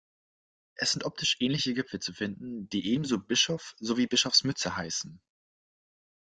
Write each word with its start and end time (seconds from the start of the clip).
Es 0.73 0.93
sind 0.93 1.03
optisch 1.05 1.37
ähnliche 1.41 1.75
Gipfel 1.75 1.99
zu 1.99 2.11
finden, 2.11 2.67
die 2.69 2.89
ebenso 2.91 3.19
„Bischof“ 3.19 3.75
sowie 3.77 4.07
„Bischofsmütze“ 4.07 4.75
heißen. 4.75 5.21